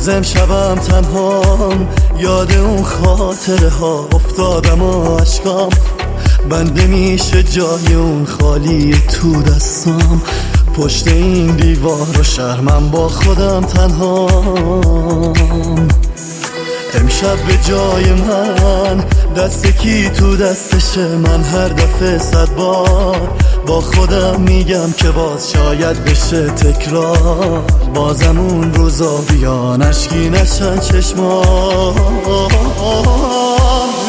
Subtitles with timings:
[0.00, 1.88] بازم شبم تنهام.
[2.18, 5.70] یاد اون خاطره ها افتادم و عشقام
[6.50, 10.22] بنده میشه جای اون خالی تو دستام.
[10.76, 15.32] پشت این دیوار و شرمم با خودم تنهام.
[16.94, 19.04] امشب به جای من
[19.36, 23.39] دست کی تو دستشه من؟ هر دفعه صد بار.
[23.70, 27.62] با خودم میگم که باز شاید بشه تکرار.
[27.94, 31.42] بازم اون روزا بیان اشکی نشن چشما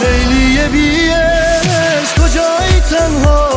[0.04, 3.48] لیلی بیش کجایی تنها؟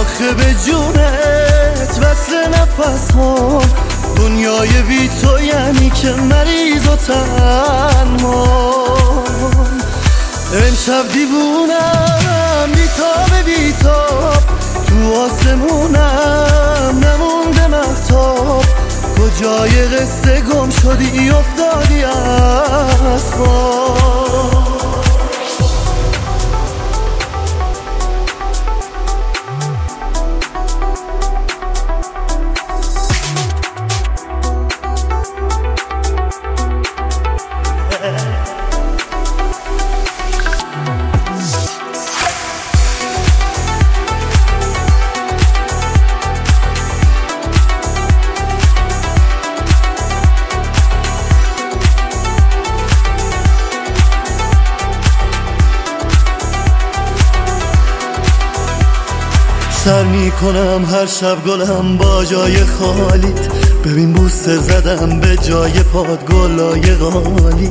[0.00, 3.62] آخه به جونت وصل نفس ها
[4.16, 8.84] دنیای بی تو یعنی که مریض و تنها.
[10.52, 12.07] امشب دیوونم.
[19.38, 22.02] کجای قصه گم شدی افتادی
[23.14, 24.77] از خواب
[59.88, 63.48] سر می‌کنم هر شب گلم با جای خالیت.
[63.84, 67.70] ببین بوسه زدم به جای پاد گلای غالی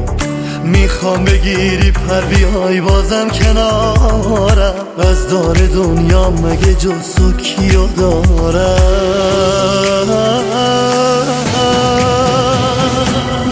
[0.63, 4.73] می‌خوام بگیری پر بیای بازم کنارم.
[4.99, 8.77] از دار دنیا مگه جز کیو دارم؟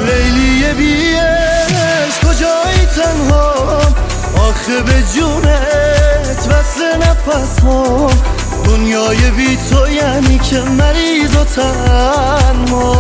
[0.05, 3.53] لیلی بیش کجایی تنها
[4.49, 8.09] آخه به جونت وصل نفس ها
[8.85, 12.91] دنیای بی تو یعنی که مریض و تنها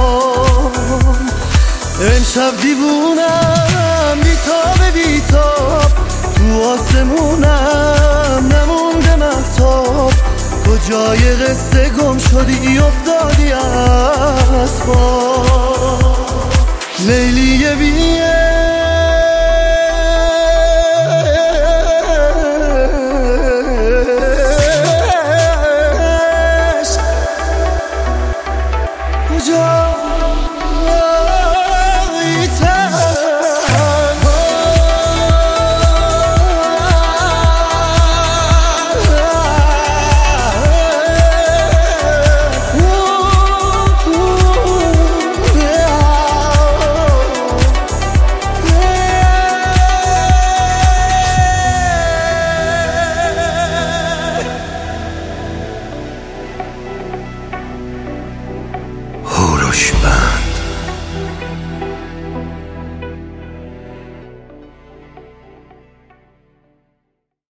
[2.01, 5.91] امشب دیوونم بیتاب بیتاب
[6.35, 10.13] تو آسمونم نمونده محتاب
[10.65, 13.51] کجای قصه گم شدی افتادی